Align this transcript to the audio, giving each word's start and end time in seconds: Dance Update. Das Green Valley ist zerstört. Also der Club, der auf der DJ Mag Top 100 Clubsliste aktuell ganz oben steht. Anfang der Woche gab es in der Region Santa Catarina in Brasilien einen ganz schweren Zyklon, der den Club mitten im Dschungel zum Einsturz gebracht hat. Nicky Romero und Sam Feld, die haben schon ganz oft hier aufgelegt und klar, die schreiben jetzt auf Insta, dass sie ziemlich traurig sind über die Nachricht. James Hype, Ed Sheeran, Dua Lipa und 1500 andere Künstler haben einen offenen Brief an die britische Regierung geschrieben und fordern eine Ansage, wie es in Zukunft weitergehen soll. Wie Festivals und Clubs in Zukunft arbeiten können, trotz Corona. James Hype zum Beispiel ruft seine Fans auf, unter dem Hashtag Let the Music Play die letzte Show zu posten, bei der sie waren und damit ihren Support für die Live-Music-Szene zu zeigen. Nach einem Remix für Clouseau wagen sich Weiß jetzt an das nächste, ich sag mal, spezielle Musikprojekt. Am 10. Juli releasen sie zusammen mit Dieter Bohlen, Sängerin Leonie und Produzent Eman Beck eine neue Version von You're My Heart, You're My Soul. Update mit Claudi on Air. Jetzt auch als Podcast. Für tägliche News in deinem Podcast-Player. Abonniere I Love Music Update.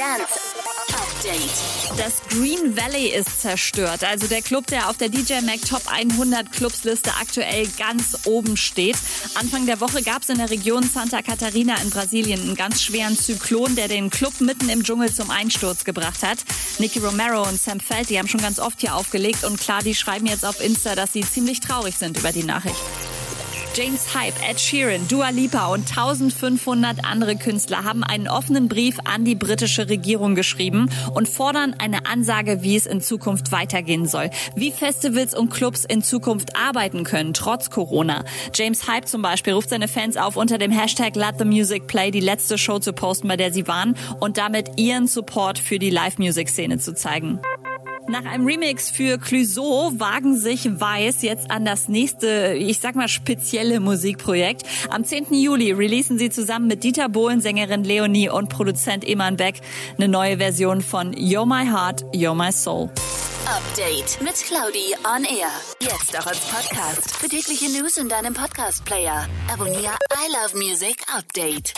Dance 0.00 0.40
Update. 0.94 1.98
Das 1.98 2.22
Green 2.30 2.74
Valley 2.74 3.08
ist 3.08 3.42
zerstört. 3.42 4.02
Also 4.02 4.28
der 4.28 4.40
Club, 4.40 4.66
der 4.68 4.88
auf 4.88 4.96
der 4.96 5.10
DJ 5.10 5.42
Mag 5.44 5.60
Top 5.68 5.82
100 5.92 6.50
Clubsliste 6.52 7.10
aktuell 7.20 7.68
ganz 7.76 8.16
oben 8.24 8.56
steht. 8.56 8.96
Anfang 9.34 9.66
der 9.66 9.78
Woche 9.82 10.02
gab 10.02 10.22
es 10.22 10.30
in 10.30 10.38
der 10.38 10.48
Region 10.48 10.84
Santa 10.84 11.20
Catarina 11.20 11.74
in 11.82 11.90
Brasilien 11.90 12.40
einen 12.40 12.54
ganz 12.54 12.82
schweren 12.82 13.14
Zyklon, 13.14 13.76
der 13.76 13.88
den 13.88 14.08
Club 14.08 14.40
mitten 14.40 14.70
im 14.70 14.84
Dschungel 14.84 15.12
zum 15.12 15.30
Einsturz 15.30 15.84
gebracht 15.84 16.22
hat. 16.22 16.38
Nicky 16.78 17.00
Romero 17.00 17.46
und 17.46 17.60
Sam 17.60 17.78
Feld, 17.78 18.08
die 18.08 18.18
haben 18.18 18.28
schon 18.28 18.40
ganz 18.40 18.58
oft 18.58 18.80
hier 18.80 18.94
aufgelegt 18.94 19.44
und 19.44 19.60
klar, 19.60 19.82
die 19.82 19.94
schreiben 19.94 20.24
jetzt 20.24 20.46
auf 20.46 20.64
Insta, 20.64 20.94
dass 20.94 21.12
sie 21.12 21.20
ziemlich 21.20 21.60
traurig 21.60 21.98
sind 21.98 22.16
über 22.16 22.32
die 22.32 22.44
Nachricht. 22.44 22.80
James 23.72 24.14
Hype, 24.14 24.34
Ed 24.48 24.58
Sheeran, 24.58 25.06
Dua 25.06 25.30
Lipa 25.30 25.68
und 25.68 25.88
1500 25.88 27.04
andere 27.04 27.36
Künstler 27.36 27.84
haben 27.84 28.02
einen 28.02 28.26
offenen 28.26 28.68
Brief 28.68 28.98
an 29.04 29.24
die 29.24 29.36
britische 29.36 29.88
Regierung 29.88 30.34
geschrieben 30.34 30.90
und 31.14 31.28
fordern 31.28 31.76
eine 31.78 32.04
Ansage, 32.06 32.62
wie 32.62 32.74
es 32.74 32.86
in 32.86 33.00
Zukunft 33.00 33.52
weitergehen 33.52 34.08
soll. 34.08 34.30
Wie 34.56 34.72
Festivals 34.72 35.34
und 35.34 35.50
Clubs 35.50 35.84
in 35.84 36.02
Zukunft 36.02 36.56
arbeiten 36.56 37.04
können, 37.04 37.32
trotz 37.32 37.70
Corona. 37.70 38.24
James 38.52 38.88
Hype 38.88 39.06
zum 39.06 39.22
Beispiel 39.22 39.52
ruft 39.52 39.70
seine 39.70 39.86
Fans 39.86 40.16
auf, 40.16 40.36
unter 40.36 40.58
dem 40.58 40.72
Hashtag 40.72 41.14
Let 41.14 41.36
the 41.38 41.44
Music 41.44 41.86
Play 41.86 42.10
die 42.10 42.20
letzte 42.20 42.58
Show 42.58 42.80
zu 42.80 42.92
posten, 42.92 43.28
bei 43.28 43.36
der 43.36 43.52
sie 43.52 43.68
waren 43.68 43.96
und 44.18 44.36
damit 44.36 44.80
ihren 44.80 45.06
Support 45.06 45.60
für 45.60 45.78
die 45.78 45.90
Live-Music-Szene 45.90 46.78
zu 46.78 46.92
zeigen. 46.92 47.38
Nach 48.10 48.24
einem 48.24 48.44
Remix 48.44 48.90
für 48.90 49.18
Clouseau 49.18 49.92
wagen 50.00 50.36
sich 50.36 50.68
Weiß 50.80 51.22
jetzt 51.22 51.48
an 51.48 51.64
das 51.64 51.86
nächste, 51.86 52.54
ich 52.58 52.80
sag 52.80 52.96
mal, 52.96 53.06
spezielle 53.06 53.78
Musikprojekt. 53.78 54.64
Am 54.88 55.04
10. 55.04 55.32
Juli 55.32 55.70
releasen 55.70 56.18
sie 56.18 56.28
zusammen 56.28 56.66
mit 56.66 56.82
Dieter 56.82 57.08
Bohlen, 57.08 57.40
Sängerin 57.40 57.84
Leonie 57.84 58.28
und 58.28 58.48
Produzent 58.48 59.08
Eman 59.08 59.36
Beck 59.36 59.60
eine 59.96 60.08
neue 60.08 60.38
Version 60.38 60.80
von 60.80 61.14
You're 61.14 61.46
My 61.46 61.64
Heart, 61.70 62.02
You're 62.12 62.34
My 62.34 62.50
Soul. 62.50 62.90
Update 63.46 64.20
mit 64.20 64.34
Claudi 64.34 64.92
on 65.04 65.22
Air. 65.22 65.52
Jetzt 65.80 66.18
auch 66.18 66.26
als 66.26 66.40
Podcast. 66.40 67.14
Für 67.16 67.28
tägliche 67.28 67.70
News 67.70 67.96
in 67.96 68.08
deinem 68.08 68.34
Podcast-Player. 68.34 69.28
Abonniere 69.52 69.94
I 70.12 70.32
Love 70.32 70.56
Music 70.56 70.96
Update. 71.16 71.74